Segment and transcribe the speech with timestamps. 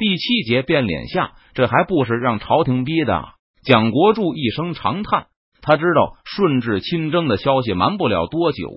[0.00, 3.22] 第七节变脸下，这还不是让朝廷逼的？
[3.62, 5.26] 蒋国柱一声长叹，
[5.60, 8.70] 他知道顺治亲征的消息瞒不了多久，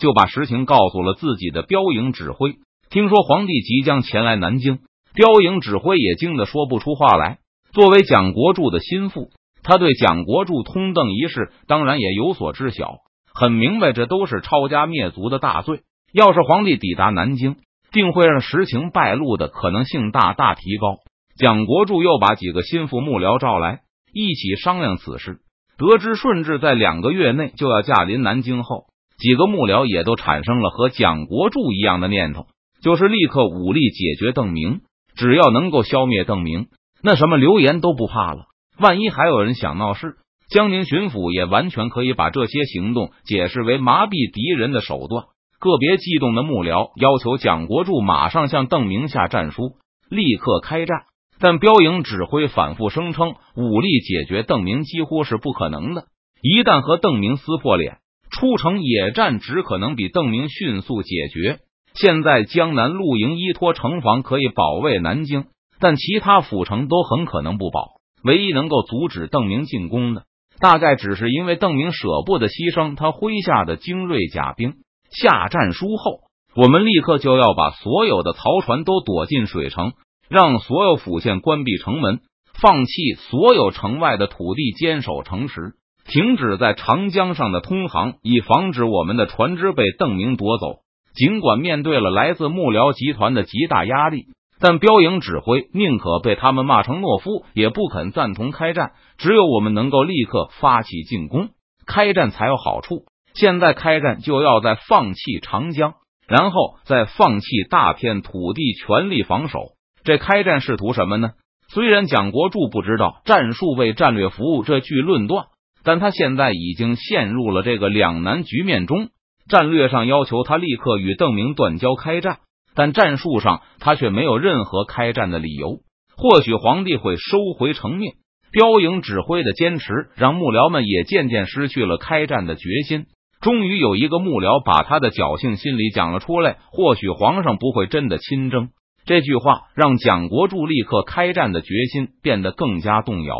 [0.00, 2.56] 就把实情告诉了自己的标营指挥。
[2.90, 4.80] 听说皇帝即将前来南京，
[5.14, 7.38] 标营指挥也惊得说不出话来。
[7.72, 9.30] 作为蒋国柱的心腹，
[9.62, 12.96] 他对蒋国柱通邓一事当然也有所知晓，
[13.32, 15.82] 很明白这都是抄家灭族的大罪。
[16.12, 17.54] 要是皇帝抵达南京，
[17.96, 20.98] 定会让实情败露的可能性大大提高。
[21.38, 23.80] 蒋国柱又把几个心腹幕僚召来，
[24.12, 25.38] 一起商量此事。
[25.78, 28.84] 得知顺治在两个月内就要驾临南京后，
[29.18, 32.46] 几个幕僚也都产生了和蒋国柱一样的念头，
[32.82, 34.82] 就是立刻武力解决邓明。
[35.16, 36.66] 只要能够消灭邓明，
[37.02, 38.44] 那什么流言都不怕了。
[38.78, 40.16] 万一还有人想闹事，
[40.50, 45.24] 江宁巡抚也完全可以把这些行动解释为麻痹敌人的手段。
[45.58, 49.72] 个别激动的幕僚要求蒋国柱马上向邓明下战书，
[50.10, 51.04] 立刻开战。
[51.38, 56.04] 但标营指挥反复声称，武力解决邓明几乎是不可能的。
[56.40, 57.98] 一旦和邓明撕破脸，
[58.30, 61.58] 出城野战只可能比邓明迅速解决。
[61.94, 65.44] 现在江南陆营依托城防可以保卫南京，
[65.80, 67.96] 但其他府城都很可能不保。
[68.22, 70.24] 唯一能够阻止邓明进攻的，
[70.58, 74.74] 大概只是因为邓明舍不得牺牲他麾下的精锐甲兵。
[75.10, 76.20] 下战书后，
[76.54, 79.92] 我们立刻就要把所有的曹船都躲进水城，
[80.28, 82.20] 让所有府县关闭城门，
[82.60, 85.74] 放弃所有城外的土地，坚守城池，
[86.06, 90.80] 停止在长江上的通航，以防止我们的船只被邓明夺走。
[91.14, 94.26] 尽管面对了来自幕僚集团的极大压力，
[94.60, 98.92] 但标营指挥宁可被他们骂成懦夫，也不肯赞同开战。
[99.16, 101.50] 只有我们能够立刻发起进攻，
[101.86, 103.04] 开战才有好处。
[103.36, 105.94] 现在开战就要在放弃长江，
[106.26, 109.60] 然后再放弃大片土地，全力防守。
[110.04, 111.30] 这开战是图什么呢？
[111.68, 115.46] 虽然蒋国柱不知道“战术为战略服务”这句论断，
[115.84, 119.08] 但他现在已经陷入了这个两难局面中。
[119.48, 122.38] 战略上要求他立刻与邓明断交开战，
[122.74, 125.80] 但战术上他却没有任何开战的理由。
[126.16, 128.12] 或许皇帝会收回成命。
[128.52, 133.06] 标营指挥的坚持让幕僚们也渐渐失去了开战的决心。
[133.40, 138.70] 终于有一个幕僚把他的侥幸心理讲了出来：或许皇上不会真的亲征。
[139.04, 143.34] 这句话让蒋国柱立刻开战的决心变得更加动摇。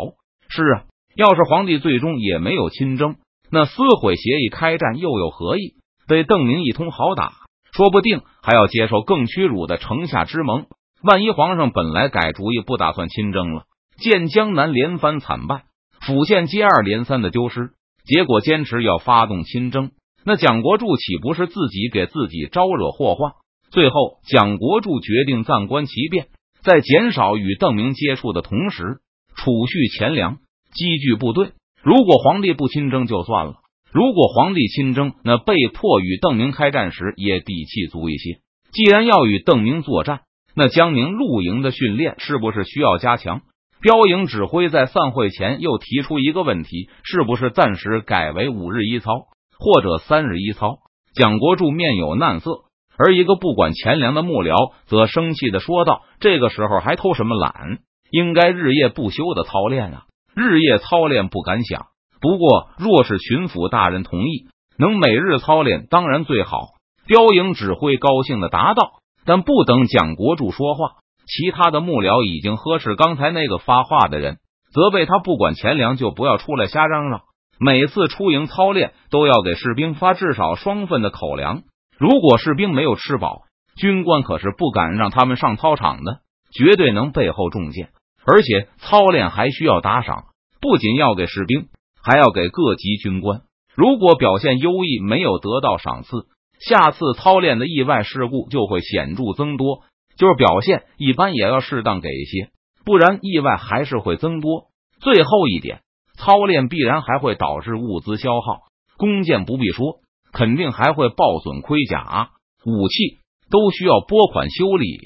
[0.49, 0.83] 是啊，
[1.15, 3.15] 要是皇帝最终也没有亲征，
[3.51, 5.73] 那撕毁协议开战又有何意？
[6.07, 7.33] 被邓明一通好打，
[7.73, 10.67] 说不定还要接受更屈辱的城下之盟。
[11.03, 13.63] 万一皇上本来改主意，不打算亲征了，
[13.97, 15.63] 见江南连番惨败，
[15.99, 17.71] 府县接二连三的丢失，
[18.07, 19.91] 结果坚持要发动亲征，
[20.23, 23.33] 那蒋国柱岂不是自己给自己招惹祸患？
[23.69, 26.27] 最后，蒋国柱决定暂观其变，
[26.63, 29.01] 在减少与邓明接触的同时，
[29.35, 30.37] 储蓄钱粮，
[30.73, 31.51] 积聚部队。
[31.83, 33.55] 如果皇帝不亲征就算了。
[33.91, 38.39] 如果皇帝亲征，那被迫与邓明开战时也底气足一些。
[38.71, 40.21] 既然要与邓明作战，
[40.55, 43.41] 那江宁露营的训练是不是需要加强？
[43.81, 49.27] 标营指挥在散会前又提出一个问题：是不是暂时改为五日一操，
[49.59, 50.79] 或者三日一操？
[51.13, 52.63] 蒋国柱面有难色，
[52.97, 57.79] 而一个不管钱粮的幕僚则生气的说道：“这个时候还偷什么懒？
[58.11, 60.03] 应该日夜不休的操练啊！
[60.35, 61.87] 日夜操练不敢想。”
[62.21, 66.69] 不过，若是巡抚大人同意，能每日操练，当然最好。
[67.05, 68.93] 标营指挥高兴的答道。
[69.29, 74.37] 但不等蒋国柱说话，其他的幕僚已经呵斥刚才那个发话的人，
[74.73, 77.21] 责备他不管钱粮就不要出来瞎嚷嚷。
[77.59, 81.63] 每次出营操练，都要给士兵发至少双份的口粮。
[81.97, 83.41] 如果士兵没有吃饱，
[83.75, 86.21] 军官可是不敢让他们上操场的，
[86.53, 87.89] 绝对能背后中箭。
[88.25, 90.25] 而且操练还需要打赏，
[90.61, 91.67] 不仅要给士兵。
[91.99, 93.41] 还要给各级军官，
[93.75, 96.09] 如果表现优异，没有得到赏赐，
[96.57, 99.81] 下次操练的意外事故就会显著增多。
[100.17, 102.49] 就是表现一般，也要适当给一些，
[102.83, 104.67] 不然意外还是会增多。
[104.99, 105.81] 最后一点，
[106.17, 108.61] 操练必然还会导致物资消耗，
[108.97, 109.99] 弓箭不必说，
[110.33, 112.31] 肯定还会爆损盔甲、
[112.65, 113.19] 武器，
[113.51, 114.97] 都需要拨款修理。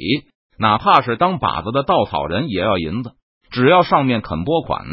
[0.58, 3.12] 哪怕是当靶子的稻草人也要银子，
[3.50, 4.86] 只要上面肯拨款，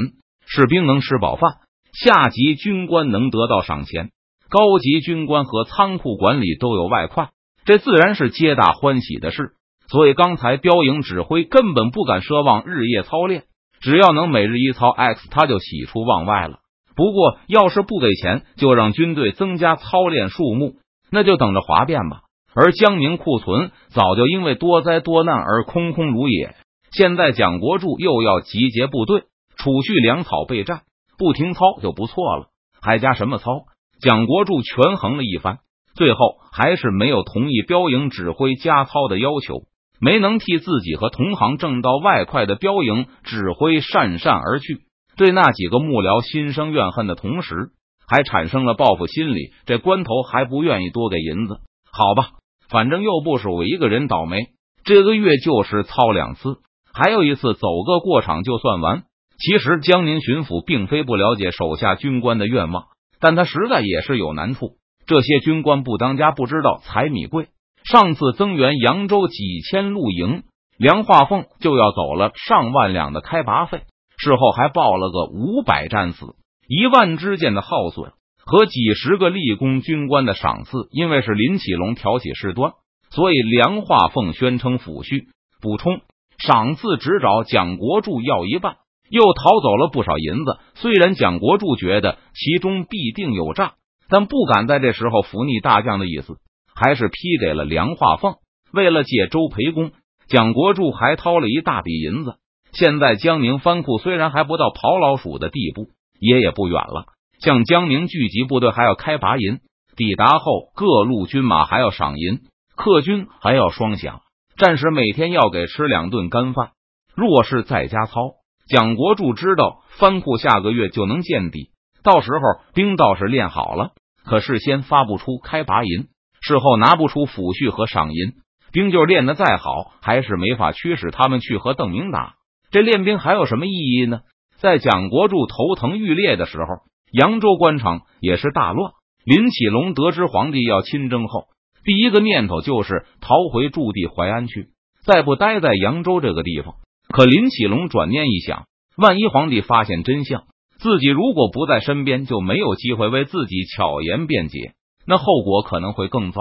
[0.47, 1.59] 士兵能吃饱饭。
[1.93, 4.11] 下级军官能得到赏钱，
[4.51, 7.31] 高级军官和仓库管理都有外快，
[7.65, 9.53] 这自然是皆大欢喜的事。
[9.91, 13.45] 所以刚才标营指挥根本不敢奢望日夜操练，
[13.81, 16.59] 只要能每日一操 X，他就喜出望外了。
[16.95, 20.75] 不过要是不给钱，就让军队增加操练数目，
[21.11, 22.23] 那就等着哗变吧。
[22.55, 26.57] 而江宁库存早就因为多灾多难而空空如也，
[26.91, 29.23] 现在蒋国柱又要集结部队，
[29.57, 30.83] 储蓄粮草备战，
[31.17, 32.47] 不停操就不错了，
[32.83, 33.67] 还加什么操？
[34.01, 35.59] 蒋国柱权衡了一番，
[35.95, 36.19] 最后
[36.53, 39.63] 还是没有同意标营指挥加操的要求，
[40.01, 44.83] 没能替自己和同行挣到外快的标营指挥讪讪而去，
[45.17, 47.71] 对那几个幕僚心生怨恨的同时，
[48.07, 49.53] 还产生了报复心理。
[49.67, 51.59] 这关头还不愿意多给银子？
[51.91, 52.31] 好吧，
[52.69, 54.39] 反正又不是我一个人倒霉，
[54.85, 56.59] 这个月就是操两次，
[56.93, 59.03] 还有一次走个过场就算完。
[59.39, 62.85] 其实江宁巡抚并非不了解手下军官的愿望。
[63.21, 67.49] 但他实在也是有难处，这些军官不当家，不知道柴米贵。
[67.91, 70.43] 上次增援扬州几千露营，
[70.77, 73.83] 梁化凤就要走了上万两的开拔费，
[74.19, 76.27] 事后还报了个五百战死、
[76.69, 78.13] 一万支箭的耗损
[78.45, 80.89] 和几十个立功军官的赏赐。
[80.91, 82.75] 因为是林启龙挑起事端，
[83.09, 85.25] 所以梁化凤宣称抚恤
[85.63, 86.03] 补充
[86.37, 88.77] 赏赐只找蒋国柱要一半。
[89.11, 90.59] 又逃走了不少银子。
[90.75, 93.73] 虽然蒋国柱觉得其中必定有诈，
[94.11, 96.37] 但不敢在这时候扶逆大将的意思，
[96.79, 98.37] 还是批给了梁化凤。
[98.73, 99.91] 为了借周培公，
[100.29, 102.37] 蒋国柱还掏了一大笔银子。
[102.73, 105.89] 现在江宁藩库虽然还不到刨老鼠的地步，
[106.21, 107.07] 也也不远了。
[107.41, 109.61] 向江宁聚集部队还要开拔银，
[109.97, 112.41] 抵达后各路军马还要赏银，
[112.77, 114.21] 客军还要双饷，
[114.57, 116.71] 战士每天要给吃两顿干饭。
[117.17, 118.39] 若是在家操。
[118.69, 121.71] 蒋国柱知道藩库下个月就能见底，
[122.03, 122.39] 到时候
[122.75, 123.93] 兵倒是练好了，
[124.27, 126.09] 可事先发不出开拔银，
[126.41, 128.33] 事后拿不出抚恤和赏银，
[128.73, 132.35] 兵就练得再好，还是没法驱使他们去和邓明打。
[132.71, 134.21] 这练兵还有什么意义呢？
[134.61, 136.67] 在蒋国柱头疼欲裂的时候，
[137.13, 138.93] 扬州官场也是大乱。
[139.25, 141.45] 林启龙得知皇帝要亲征后，
[141.85, 144.69] 第一个念头就是逃回驻地淮安去，
[145.05, 146.75] 再不待在扬州这个地方。
[147.09, 150.45] 可林启龙转念一想，万一皇帝发现真相，
[150.79, 154.73] 自己如果不在身边，就没有机会为自己巧言辩解，
[155.09, 156.41] 那后果可能会更糟。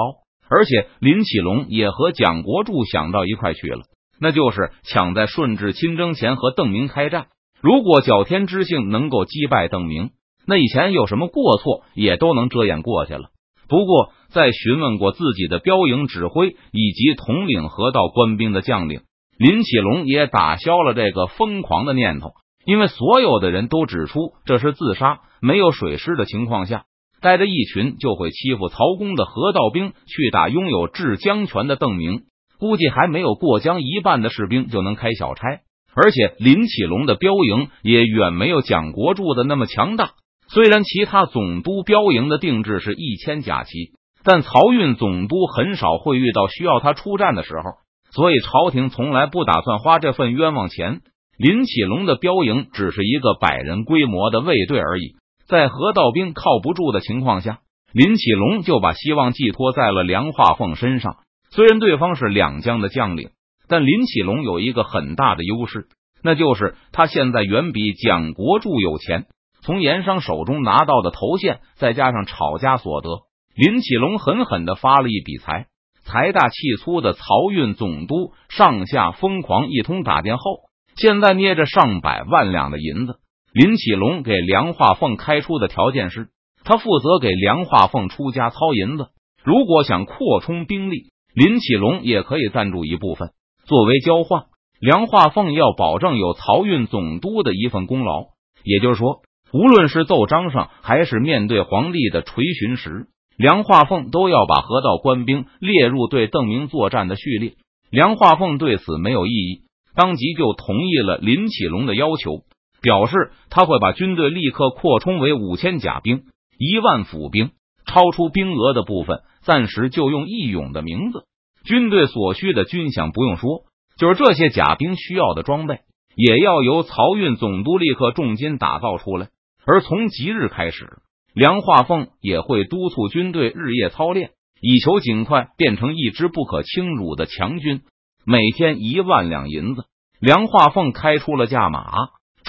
[0.49, 3.83] 而且林启龙也和蒋国柱想到一块去了，
[4.19, 7.27] 那就是抢在顺治亲征前和邓明开战。
[7.61, 10.11] 如果角天知姓能够击败邓明，
[10.45, 13.29] 那以前有什么过错也都能遮掩过去了。
[13.67, 19.01] 不过，在询问过自己的标营指挥以及统领河道官兵的将领。
[19.37, 22.31] 林启龙也打消了这个疯狂的念头，
[22.65, 26.85] 因为所有的人都指出这是自杀，没有水师的情况下，
[27.21, 32.21] 带着一群就会欺负曹公的河道兵去打拥有治江权的邓明，
[32.59, 35.59] 估计还没有过江一半的士兵就能开小差。
[35.95, 40.11] 而且林启龙的标营也远没有蒋国柱的那么强大。
[40.47, 43.93] 虽然其他总督标营的定制是一千甲骑，
[44.23, 47.63] 但漕运总督很少会遇到需要他出战的时候。
[48.11, 51.01] 所以朝廷从来不打算花这份冤枉钱。
[51.37, 55.15] 林启龙的标营只是一个百人规模的卫队而已。
[55.47, 57.59] 在河道兵靠不住的情况下，
[57.93, 61.17] 林启龙就把希望寄托在了梁化凤身上。
[61.51, 63.29] 虽然对方是两江的将领，
[63.69, 65.87] 但林启龙有一个很大的优势，
[66.21, 69.25] 那就是他现在远比蒋国柱有钱。
[69.61, 73.09] 从盐商手中拿到的头衔，再加上炒家所得，
[73.55, 75.67] 林启龙狠狠的发了一笔财。
[76.03, 80.59] 财大气粗的漕运总督上下疯狂一通打电后，
[80.97, 83.19] 现在捏着上百万两的银子。
[83.57, 86.27] 林启龙给梁化凤开出的条件是，
[86.63, 89.07] 他负责给梁化凤出家操银子。
[89.43, 93.31] 如果想扩充兵力，林启龙也可以赞助一部分
[93.65, 94.43] 作为交换。
[94.79, 98.25] 梁化凤要保证有漕运总督的一份功劳，
[98.63, 99.21] 也就是说，
[99.51, 103.07] 无论是奏章上还是面对皇帝的垂询时。
[103.37, 107.53] 梁化凤都要把河道官兵列入对邓明作战的序列。
[107.89, 109.61] 梁化凤对此没有异议，
[109.95, 112.43] 当即就同意了林启龙的要求，
[112.81, 116.23] 表示他会把军队立刻扩充为五千甲兵、
[116.57, 117.51] 一万府兵，
[117.85, 121.25] 超出兵额的部分暂时就用义勇的名字。
[121.63, 123.63] 军队所需的军饷不用说，
[123.97, 125.79] 就是这些甲兵需要的装备，
[126.15, 129.29] 也要由漕运总督立刻重金打造出来。
[129.65, 130.99] 而从即日开始。
[131.33, 137.81] 梁化凤也会督促军队日夜操练，以求尽快变成一支不可轻辱的强军。
[138.25, 139.83] 每天一万两银子，
[140.19, 141.91] 梁化凤开出了价码。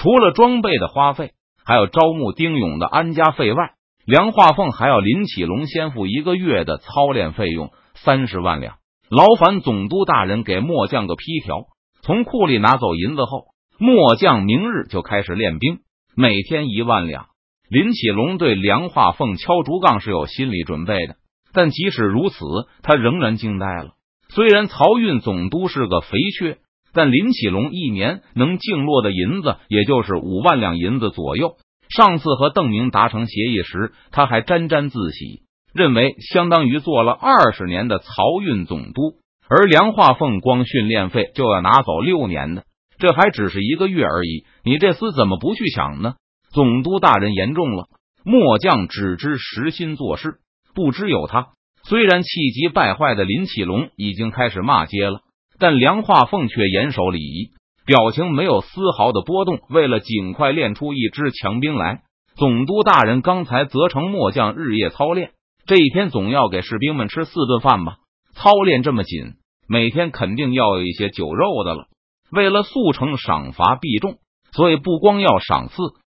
[0.01, 1.33] 除了装备的花费，
[1.65, 3.73] 还有招募丁勇的安家费外，
[4.05, 8.75] 梁化凤还要林启龙先付一个月的操练费用三十万两。
[9.09, 11.65] 劳烦总督大人给末将个批条，
[12.01, 15.79] 从库里拿走银子后，末将明日就开始练兵，
[16.15, 17.25] 每天一万两。
[17.69, 21.17] 林启龙对梁化凤敲竹杠是有心理准备的，
[21.51, 22.37] 但即使如此，
[22.83, 23.95] 他仍然惊呆了。
[24.29, 26.57] 虽然漕运总督是个肥缺，
[26.93, 31.57] 但林启龙一年能净落的银子也就是五万两银子左右。
[31.89, 35.41] 上次和邓明达成协议时，他还沾沾自喜，
[35.73, 39.15] 认为相当于做了二十年的漕运总督。
[39.49, 42.61] 而梁化凤光训练费就要拿走六年呢，
[42.99, 44.45] 这还只是一个月而已。
[44.63, 46.13] 你这厮怎么不去抢呢？
[46.51, 47.87] 总督大人言重了，
[48.23, 50.35] 末将只知实心做事，
[50.75, 51.47] 不知有他。
[51.83, 55.21] 虽然气急败坏的林启龙已经开始骂街了，
[55.59, 57.51] 但梁化凤却严守礼仪，
[57.85, 59.59] 表情没有丝毫的波动。
[59.69, 62.01] 为了尽快练出一支强兵来，
[62.35, 65.31] 总督大人刚才责成末将日夜操练，
[65.65, 67.97] 这一天总要给士兵们吃四顿饭吧？
[68.33, 69.33] 操练这么紧。
[69.67, 71.85] 每天肯定要有一些酒肉的了。
[72.31, 74.15] 为了速成赏罚必重，
[74.51, 75.75] 所以不光要赏赐，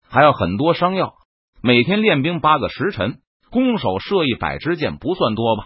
[0.09, 1.15] 还要很多伤药。
[1.63, 3.19] 每天练兵八个时辰，
[3.51, 5.65] 攻守射一百支箭，不算多吧？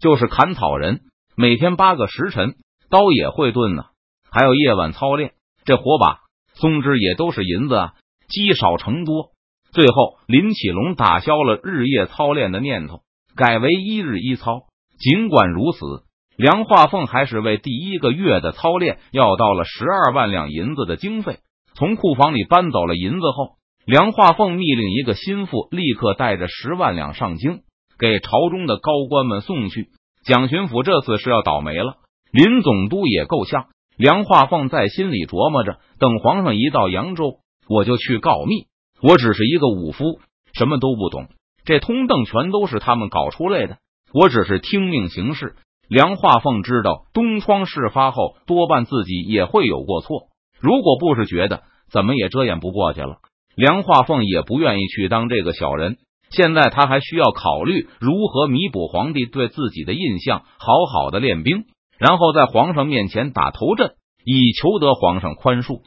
[0.00, 1.00] 就是砍草人，
[1.36, 2.54] 每天八个时辰，
[2.90, 3.84] 刀也会钝呢。
[4.30, 5.32] 还有夜晚操练，
[5.64, 6.20] 这火把、
[6.54, 7.92] 松枝也都是银子啊。
[8.28, 9.30] 积少成多，
[9.72, 13.00] 最后林启龙打消了日夜操练的念头，
[13.36, 14.62] 改为一日一操。
[14.98, 16.06] 尽管如此。
[16.38, 21.38] 梁化凤还是为第一个月的操练要到了十二万两银子的经费。
[21.74, 27.62] 从库房里搬走了银子后，梁化凤密令一个心腹立刻带着十万两上京，
[27.98, 29.88] 给朝中的高官们送去。
[30.26, 31.96] 蒋巡抚这次是要倒霉了，
[32.30, 33.66] 林总督也够呛。
[33.96, 38.66] 梁化凤在心里琢磨着：等皇上一到扬州，我就去告密。
[39.02, 40.20] 我只是一个武夫，
[40.52, 41.28] 什么都不懂，
[41.64, 43.78] 这通邓全都是他们搞出来的，
[44.12, 45.54] 我只是听命行事。
[45.88, 50.28] 梁化凤知道东窗事发后，多半自己也会有过错。
[50.60, 53.18] 如果不是觉得怎么也遮掩不过去了，
[53.54, 55.96] 梁化凤也不愿意去当这个小人。
[56.30, 61.64] 现在他还需要考虑如何弥补皇帝对自己的印象，好好的练兵，
[61.98, 65.82] 然后在皇上面前打头阵，以求得皇上宽恕。